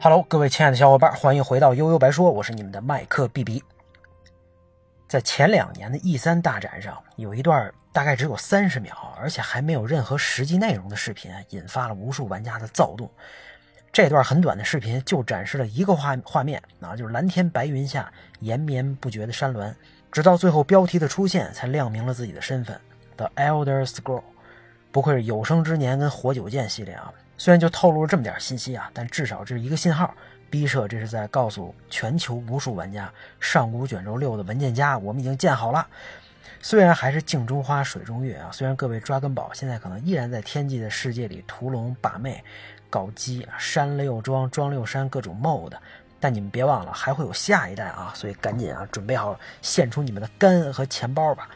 [0.00, 3.64] Hello，各位亲爱的小伙伴，欢迎回到悠悠白说，我是你们的麦克 B B。
[5.08, 13.10] 在前两年的 E 三大展上，有一段大概只有三十秒，而且还没有任何实际内容的视频，引发了无数玩家的躁动。
[13.92, 19.74] 这段很短的视频就展示了一个画画面啊，就是蓝天白云下延绵不绝的山峦，
[20.12, 22.80] 直到最后标题的出现，才亮明了自己的身份
[23.16, 24.22] ：The Elder Scroll。
[24.92, 27.12] 不愧是有生之年跟活久见系列啊！
[27.38, 30.12] 虽然就透露了这么点信息啊，但至少这是一个信号，
[30.50, 35.86] 逼社这是在告诉全球无数玩家，上古卷轴六的文件夹我们已经建好了。
[36.60, 42.42] 虽然还是镜中花水中月啊，虽然各位抓根宝现在可能依然在天际的世界里屠龙把妹、
[42.90, 45.72] 搞基、删六装、装六删各种 mod，
[46.18, 48.12] 但你们别忘了还会有下一代啊！
[48.16, 51.48] 所以赶紧啊，准备好献出你们的肝和钱包吧！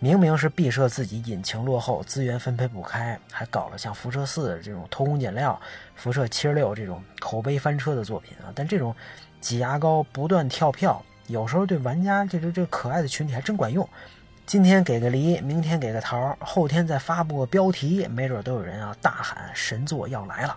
[0.00, 5.60] 明明是毕设自己引擎落后、资源分配不开，还搞了像辐射四这种偷工减料、
[5.96, 8.52] 辐射七十六这种口碑翻车的作品啊！
[8.54, 8.94] 但这种
[9.40, 13.88] 挤牙膏、不断跳票，有时候对玩家这这这可爱的群体还真管用。
[14.46, 20.56] 今天给个梨，明天给个桃，后天再发布个标题，没准都有人啊大喊神作要来了。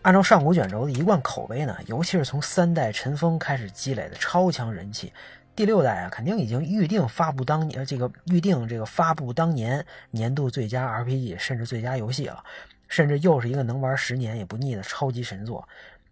[0.00, 5.12] 按照上古卷轴的一贯口碑呢，尤其是从三代尘封开始积累的超强人气。
[5.54, 12.42] 第六代啊，肯定已经预定发布当年这个预定这个发布当年年度最佳 RPG 甚至最佳游戏了，
[12.88, 15.60] 甚至又是一个能玩十年也不腻的超级神作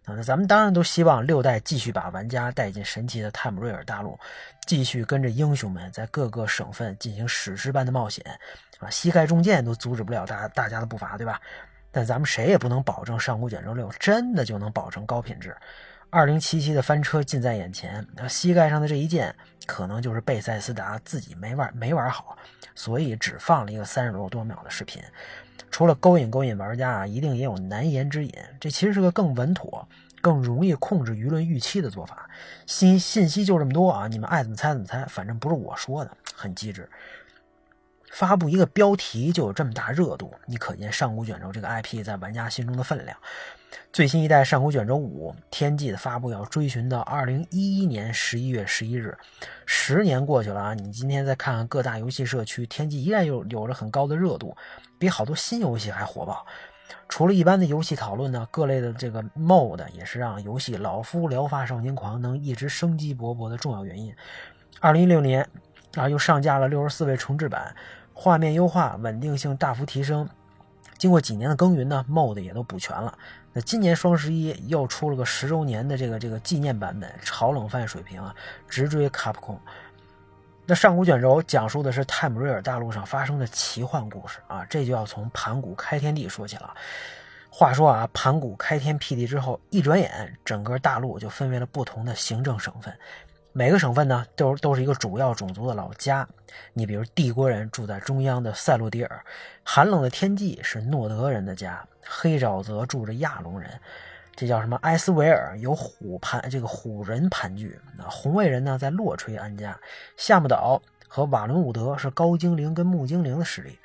[0.05, 0.13] 啊！
[0.15, 4.19] 那咱们当然都希望六代继续把玩家带进神奇的泰姆瑞尔大陆，
[4.67, 8.23] 继续跟着英雄们在各个省份进行史诗般的冒险
[8.79, 8.89] 啊！
[8.89, 11.41] 膝盖中箭都阻止不了大大家的步伐，对吧？
[11.91, 15.55] 但咱们谁也不能保证上古卷轴六真的就能保证高品质。
[16.13, 19.33] 二零七七的翻车近在眼前，他膝盖上的这一剑，
[19.65, 22.37] 可能就是贝塞斯达自己没玩没玩好，
[22.75, 25.01] 所以只放了一个三十多多秒的视频。
[25.71, 28.33] 除了勾引勾引玩家啊，一定也有难言之隐。
[28.59, 29.87] 这其实是个更稳妥、
[30.19, 32.29] 更容易控制舆论预期的做法。
[32.65, 36.89] 信信息就这么多啊，你们爱怎么猜怎么猜，反正不是我说的，很机智。
[38.11, 43.17] 发布一个标题就有这么大热度，你可见上古卷轴这个 IP 在玩家心中的分量。
[43.93, 49.17] 最新一代上古卷轴五天际的发布要追寻到二零一一年十一月十一日，
[49.65, 50.73] 十年过去了啊！
[50.73, 54.55] 你今天再看看各大游戏社区，天际依然有有着很高的热度，
[54.97, 56.45] 比好多新游戏还火爆。
[57.07, 64.13] 除了一般的游戏讨论呢，各类的这个 mod 也是让游戏老夫聊发少年狂能一直生机勃勃的重要原因。
[64.79, 65.47] 二零一六年
[65.95, 67.73] 啊，又上架了六十四位重置版。
[68.13, 70.27] 画面优化，稳定性大幅提升。
[71.01, 73.17] 经过几年的耕耘呢，MOD 也都补全了。
[73.51, 78.35] 那今年双十一又出了个十周年的这个这个纪念版本，炒冷饭水平啊，
[78.69, 79.59] 直追卡普空。
[80.63, 86.71] 那上古卷轴讲述的是泰姆瑞尔大陆上发生的奇幻故事啊，这就要从盘古开天地说起了。
[87.49, 92.95] 话说啊，盘古开天辟地之后，一转眼整个大陆就分为了不同的行政省份。
[93.53, 96.25] 每个省份呢，都都是一个主要种族的老家。
[96.71, 99.25] 你比如帝国人住在中央的塞洛迪尔，
[99.63, 101.85] 寒冷的天际是诺德人的家。
[102.07, 103.69] 黑沼泽住着亚龙人，
[104.35, 104.77] 这叫什么？
[104.83, 107.77] 埃斯维尔有虎盘，这个虎人盘踞。
[107.97, 109.77] 那红卫人呢，在洛吹安家。
[110.15, 113.77] 夏目岛和瓦伦伍德是高精灵跟木精灵的势力。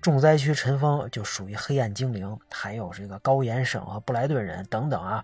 [0.00, 5.22] 重灾区尘封就属于黑暗精灵，还有这个高岩省和布莱顿人等等啊，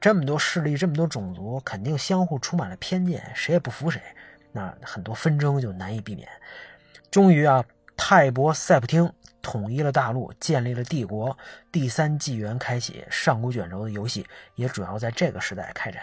[0.00, 4.00] 这么多势力，这么多种族，肯定相互充满了偏见，谁也不服谁，
[4.50, 6.26] 那很多纷争就难以避免。
[7.10, 7.62] 终于啊，
[7.96, 11.36] 泰伯塞普汀统一了大陆，建立了帝国，
[11.70, 16.02] 第三纪元开启，上古卷轴的游戏也主要在这个时代开展。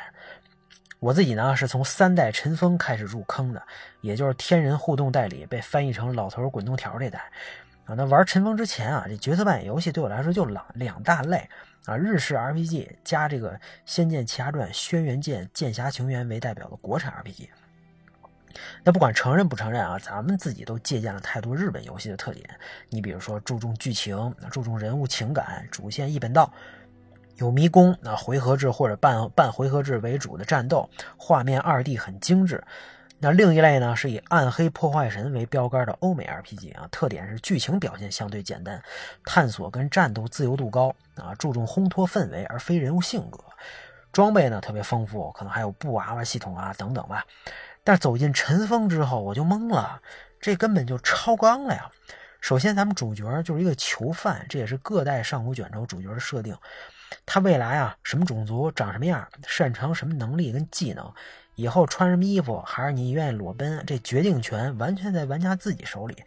[0.99, 3.63] 我自己呢，是从三代尘封开始入坑的，
[4.01, 7.19] 也就是天人互动代理被翻译成老头滚动条这代。
[7.95, 11.49] 那玩尘封之前啊，这角色扮演游戏对我来说就两两大类
[11.85, 13.53] 啊，日式 RPG 加这个
[13.85, 17.49] 《仙剑奇侠传》《轩辕剑》《剑侠情缘》为代表的国产 RPG。
[18.83, 22.47] 那不管承认不承认啊，咱们自己都借鉴了太多日本游戏的特点。
[22.89, 26.51] 你比如说注重剧情，注重人物情感，主线一本道，
[27.37, 32.61] 有迷宫啊，回合制或者半半回合制为主的战斗，画面二 D 很精致。
[33.23, 38.81] 那另一类呢，是以暗黑破坏神为标杆的欧美 RPG 啊，特点是剧情表现相对简单，
[39.23, 43.37] 探索跟战斗自由度高啊，注重烘托氛围而非人物性格，
[44.11, 47.23] 装备呢特别丰富，可能还有布娃娃系统啊等等吧。
[47.83, 50.01] 但走进尘封之后，我就懵了，
[50.39, 51.91] 这根本就超纲了呀！
[52.39, 56.57] 首先，咱们主角就是一个囚犯，这也是各代上古卷轴主角的设定。
[57.23, 61.13] 他未来啊，什么种族，长什么样，擅长什么能力跟技能。
[61.55, 66.23] 以后穿什么衣服，还是你愿意裸奔，这决定权完全在玩家自己手里。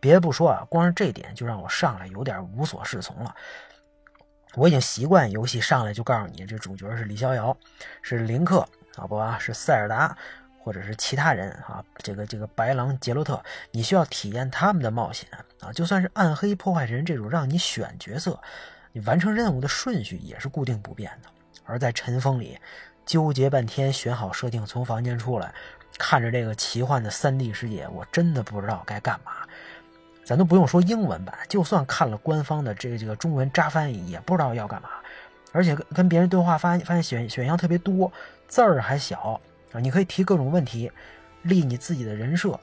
[0.00, 3.34] 别不说啊，光是这点就让我上来有点无所适从了。
[4.54, 7.56] 我已经习惯游戏上来就告诉你，这主角是李逍遥，
[8.02, 8.66] 是林克
[8.96, 10.16] 啊不啊，是塞尔达，
[10.60, 13.42] 或者是其他人啊，这个这个白狼杰洛特，
[13.72, 15.28] 你需要体验他们的冒险
[15.60, 15.72] 啊。
[15.72, 18.40] 就算是暗黑破坏神这种让你选角色，
[18.92, 21.28] 你完成任务的顺序也是固定不变的。
[21.64, 22.58] 而在尘封里
[23.08, 25.50] 纠结半天，选好设定，从房间出来，
[25.98, 29.32] 看着这个奇幻的三 D 世界，我真的不知道该干嘛。
[30.26, 34.90] 咱都不用说英文版，就算看了官方的这个这个中文渣翻译，也不知道要干嘛。
[35.52, 38.12] 而且跟跟别人对话，发现发现选选项特别多，
[38.46, 39.40] 字儿还小
[39.72, 40.92] 啊，你可以提各种问题，
[41.44, 42.60] 立你自己的人设，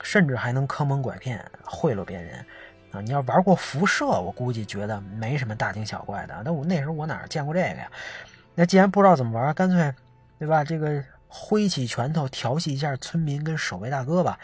[0.00, 2.46] 甚至还能坑蒙拐骗，贿赂别人
[2.92, 3.00] 啊。
[3.00, 6.40] 你要玩过辐射，我估计觉得没什么大惊小怪的。
[6.44, 7.90] 那我那时候我哪见过这个呀？
[8.56, 9.94] 那既然不知道怎么玩，干脆
[10.38, 10.64] 对吧？
[10.64, 14.36] 这个挥起拳头调戏一下村民跟守卫大哥吧。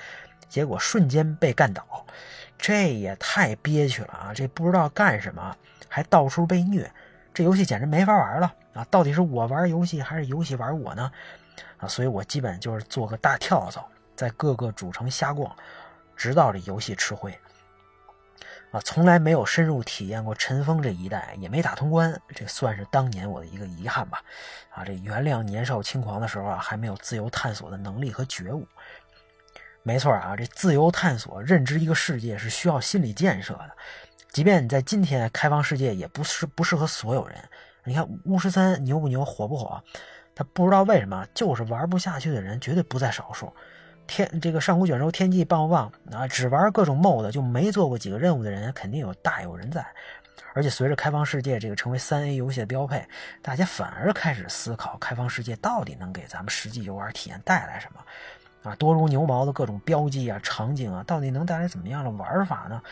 [0.49, 1.83] 结果瞬间被干倒，
[2.59, 4.33] 这也太憋屈了啊！
[4.35, 5.57] 这不知道干什么，
[5.89, 6.93] 还到处被虐，
[7.33, 8.87] 这游戏简直没法玩了啊！
[8.91, 11.11] 到底是我玩游戏还是游戏玩我呢？
[11.79, 11.89] 啊！
[11.89, 13.83] 所以我基本就是做个大跳蚤，
[14.15, 15.51] 在各个主城瞎逛，
[16.15, 17.35] 直到这游戏吃灰。
[18.73, 24.23] 啊，从来没有深入体验过尘封这一代，也没打通关，这算是当年我的一个遗憾吧。
[24.71, 28.67] 啊，这原谅年少轻狂的时候啊，还没有自由探索的能力和觉悟。
[29.83, 33.71] 没错啊，这自由探索、认知一个世界是需要心理建设的。
[34.31, 37.37] 即便你在今天开放世界，也不是不适合所有人。
[37.85, 39.83] 你看巫师三牛不牛，火不火？
[40.35, 43.53] 他不知道为什么，就是玩不下去的人绝对不在少数。
[44.07, 46.27] 天，这个上古卷轴天际棒棒啊？
[46.29, 49.85] 只玩各种 MOD 就没做过几个任务的人，肯定有大有人在。
[50.55, 53.03] 而且随着开放世界这个成为三 A 游戏的标配，
[53.41, 58.71] 大家反而开始思考开放世界到底能给咱们实际游玩体验带来什么。
[58.71, 62.83] 啊，多如牛毛的各种标记啊、场景啊，到底能带来怎么样的玩法呢？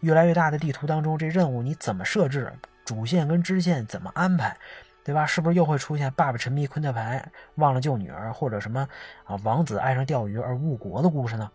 [0.00, 2.52] 越来越大的地图当中，这任务你怎么设置？
[2.84, 4.56] 主线跟支线怎么安排？
[5.04, 5.26] 对吧？
[5.26, 8.88] 是不是又会出现爸爸沉迷昆特牌，忘了救女儿，或者什么
[9.24, 11.50] 啊王子爱上钓鱼而误国的故事呢？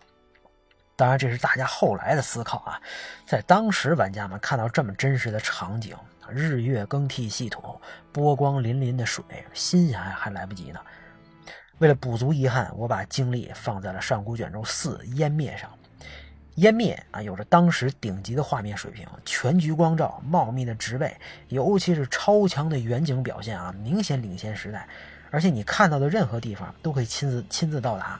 [0.95, 2.81] 当然，这是大家后来的思考啊。
[3.25, 5.95] 在当时，玩家们看到这么真实的场景，
[6.27, 7.79] 日月更替系统，
[8.11, 9.23] 波光粼粼的水，
[9.53, 10.79] 心还还来不及呢。
[11.77, 15.69] 为了补足遗憾，我把精力放在了上古卷轴四湮灭上。
[16.57, 21.15] 湮灭啊，有着当时顶级的画面水平，全局光照，茂密的植被，
[21.47, 24.87] 尤其是超强的远景表现啊，明显领先时代。
[25.29, 28.19] 而且你看到的任何地方都可以亲自亲自到达。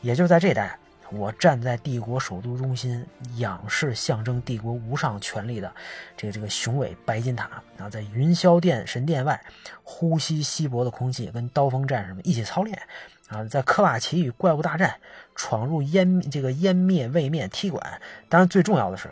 [0.00, 0.76] 也就在这代。
[1.14, 3.06] 我站在帝国首都中心，
[3.36, 5.70] 仰视象征帝国无上权力的
[6.16, 9.38] 这个这个雄伟白金塔啊，在云霄殿神殿外
[9.82, 12.80] 呼吸稀薄的空气，跟刀锋战士们一起操练
[13.28, 14.98] 啊，在科瓦奇与怪物大战
[15.34, 18.00] 闯入湮这个湮灭位面踢馆。
[18.30, 19.10] 当然，最重要的是，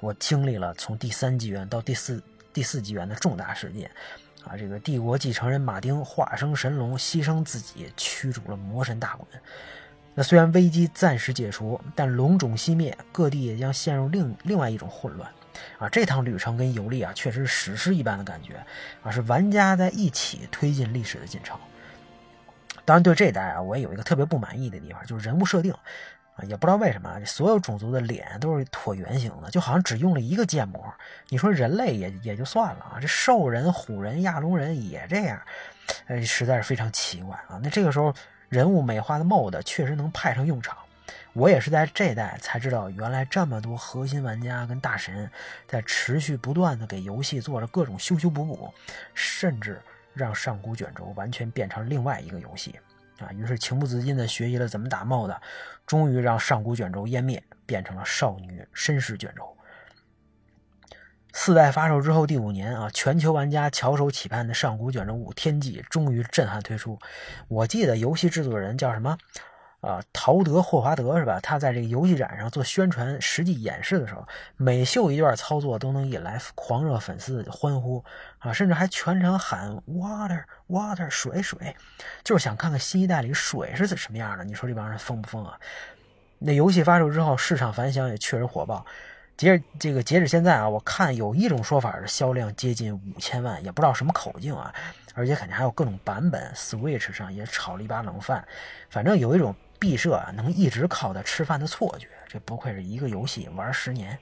[0.00, 2.22] 我经历了从第三纪元到第四
[2.52, 3.90] 第四纪元的重大事件
[4.44, 9.26] 啊，这个帝国继承人马丁化生神龙，牺牲自己驱逐了魔神大滚。
[10.18, 15.30] 那虽然危机暂时解除，但龙种熄灭，各地也将陷入另另外一种混乱。
[15.78, 18.54] 啊，这趟旅程跟游历啊，确实是史诗一般的感觉
[19.04, 21.56] 啊，是玩家在一起推进历史的进程。
[22.84, 25.72] 当然，对这一代啊，我也有一个特别不满意的地方，就是人物设定
[26.34, 30.84] 啊，也不知道为什么，所有种族的脸都是椭圆形的，就好像只用了一个建模。
[31.28, 35.40] 你说人类也也就算了啊，这兽人、虎人、亚龙人也这样，
[36.08, 37.60] 呃，实在是非常奇怪啊。
[37.62, 38.12] 那这个时候。
[38.48, 40.76] 人物美化的 MOD 确实能派上用场，
[41.34, 45.30] 我也是在这代才知道，原来这么多核心玩家跟大神
[45.66, 48.72] 在持续不断的给游戏做着各种修修补补，
[49.12, 49.80] 甚至
[50.14, 52.78] 让上古卷轴完全变成另外一个游戏
[53.18, 53.30] 啊！
[53.32, 55.36] 于是情不自禁的学习了怎么打 MOD，
[55.86, 59.54] 终于让上古卷轴湮灭，变成了少女绅士卷轴。
[61.32, 66.98] 四代发售之后第五年啊，全球玩家翘首企盼的《上古卷轴五：天际》终于震撼推出。
[67.48, 69.16] 我记得游戏制作人叫什么？
[69.80, 71.38] 啊，陶德·霍华德是吧？
[71.40, 78.04] 他在这个游戏展上做宣传实际演示的时候，每秀一段操作都能引来狂热粉丝的欢呼
[78.40, 81.76] 啊，甚至还全场喊 “water water 水水”，
[82.24, 84.44] 就是想看看新一代里水是什么样的。
[84.44, 85.56] 你说这帮人疯不疯啊？
[86.40, 88.84] 那游戏发售之后，市场反响也确实火爆。
[89.38, 94.74] 截止这个截止现在啊，我看有一种说法是销量接近五千万，也不知道什么口径啊，
[95.14, 96.52] 而且肯定还有各种版本。
[96.56, 98.44] Switch 上也炒了一把冷饭，
[98.90, 102.08] 反正有一种毕设能一直靠它吃饭的错觉。
[102.26, 104.18] 这不愧是一个游戏玩十年。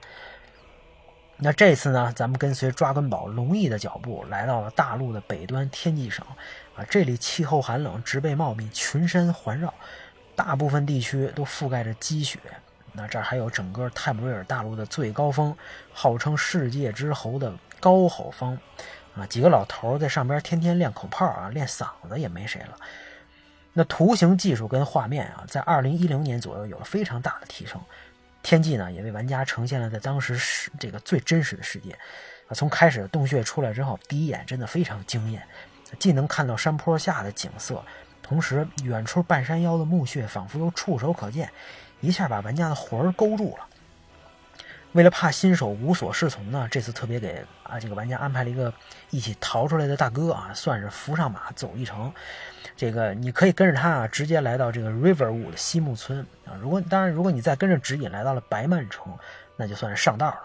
[1.37, 6.23] 那这次呢，咱们跟随抓根宝龙翼的脚步，来到了大陆的北端天际省
[6.75, 9.73] 啊，这里气候寒冷，植被茂密，群山环绕，
[10.35, 12.37] 大部分地区都覆盖着积雪。
[12.97, 15.55] 那这儿还有整个泰姆瑞尔大陆的最高峰，
[15.93, 18.57] 号称世界之侯的高吼峰，
[19.15, 22.75] 啊，几个老头在上边天天练口炮啊，练嗓子也没谁了。
[23.73, 27.79] 那图形技术跟画面啊，在二零一零年左右有了非常大的提升。
[28.41, 31.91] 天际呢，也为玩家呈现了在当时是这个最真实的世界。
[32.47, 35.45] 啊，从开始的洞穴出来之后，第一眼真的非常惊艳，
[35.99, 37.83] 既能看到山坡下的景色。
[38.23, 41.49] 同时，远处半山腰的墓穴仿佛又触手可见，
[41.99, 43.65] 一下把玩家的魂儿勾住了。
[44.93, 48.73] 为了怕新手无所适从呢，这次特别给啊这个玩家安排了一个
[49.11, 52.11] 一起逃出来的大哥啊，算是扶上马走一程。
[52.75, 56.55] 这个你可以跟着他啊，直接来到这个 Riverwood 西木村啊。
[56.59, 59.15] 如果当然，如果你再跟着指引来到了白曼城，
[59.55, 60.39] 那就算是上道了。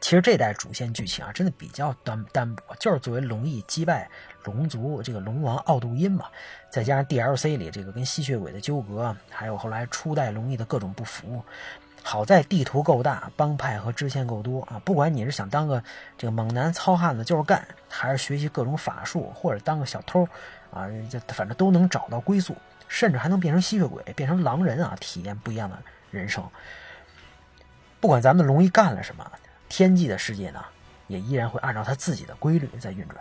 [0.00, 4.10] 其实这代主线剧情啊，真的比较单单薄，就是作为龙翼击败
[4.44, 6.26] 龙族这个龙王奥杜因嘛，
[6.70, 11.42] 再加上 DLC 里这个跟吸血鬼的纠葛，还有后来初代龙翼的各种不服。
[12.02, 14.80] 好在地图够大，帮派和支线够多啊！
[14.84, 15.82] 不管你是想当个
[16.16, 20.26] 这个猛男糙汉子就是干，还是学习各种法术，或者当个小偷
[20.72, 22.56] 啊，这反正都能找到归宿，
[22.88, 25.76] 甚至还能变成吸血鬼，变成狼人啊，体验不一样的
[26.10, 26.42] 人生。
[28.00, 29.30] 不管咱们龙一干了什么。
[29.68, 30.64] 天际的世界呢，
[31.06, 33.20] 也依然会按照它自己的规律在运转。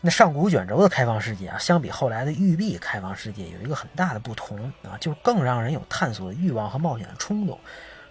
[0.00, 7.58] 那上古卷轴的开放世界啊，相比后来的育碧开放世界有一个很大的不同啊，就更让人有探索的欲望和冒险的冲动。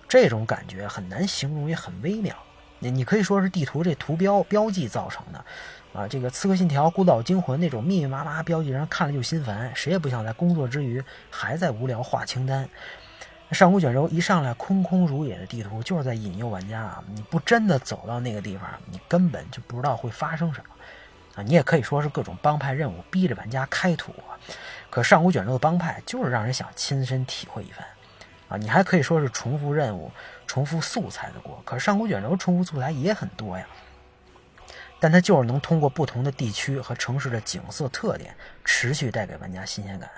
[0.09, 2.35] 这种感觉很难形容，也很微妙。
[2.79, 5.43] 你你可以说是地图这图标标记造成的
[5.93, 6.07] 啊。
[6.07, 12.67] 这个《刺客信条：孤岛惊魂》那种密密麻麻标记，让人看了就心烦，谁也不想在工作之余还在无聊画清单。
[13.51, 17.03] 上古卷轴一上来空空如也的地图，就是在引诱玩家啊！
[17.13, 20.75] 你不真的走到那个地方，你根本就不知道会发生什么
[21.37, 21.43] 啊！
[21.43, 24.11] 你也可以说是各种帮派任务逼着玩家开土，
[24.89, 27.85] 可上古卷轴的帮派就是让人想亲身体会一番
[28.49, 28.57] 啊！
[28.57, 30.11] 你还可以说是重复任务、
[30.47, 33.65] 重复素材的锅，可是上古卷轴重复素材也很多呀，
[34.99, 40.09] 但它就是能通过不同的地区和城市的景色特点，持续带给玩家新鲜感。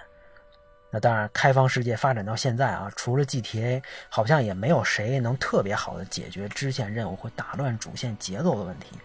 [0.91, 8.97] 那当然，开放世界发展到现在啊，除了 GTA，好像也没有谁能特别好的解决支线任务会打乱主线节奏的问题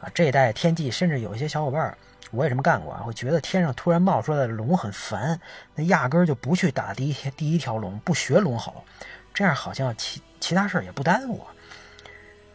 [0.00, 0.10] 啊。
[0.14, 1.96] 这一代天际，甚至有一些小伙伴，
[2.30, 5.40] 我也这么干过啊，会觉得天上突然冒出来的龙很烦，
[5.74, 8.84] 那压根儿就不去打第一第一条龙，不学龙吼，
[9.34, 11.44] 这样好像其其他事儿也不耽误。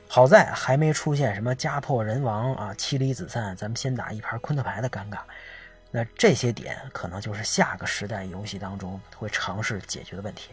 [0.07, 5.17] 好在还没出现什么家破人亡啊、妻离子散，咱们先打一盘昆特牌的尴尬。
[5.91, 10.51] 那这些点可能就是下个时代游戏当中会尝试解决的问题。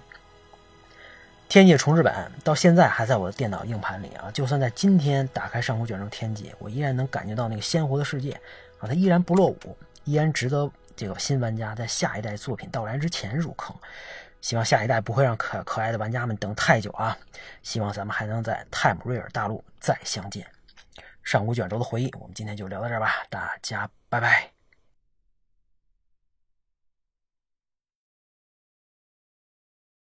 [1.52, 8.32] 天界重置版到现在还在我的电脑硬盘里啊，就算在今天打开上古卷轴天界，我依然能感觉到那个鲜活的世界
[8.78, 13.76] 啊，它依然不落伍，依然值得这个新玩家在下一代作品到来之前入坑。
[14.40, 17.14] 希望下一代不会让可可爱的玩家们等太久啊！
[17.62, 20.46] 希望咱们还能在泰姆瑞尔大陆再相见。
[21.22, 24.51] 上古卷轴的回忆，我们今天就聊到这儿吧，大家拜拜。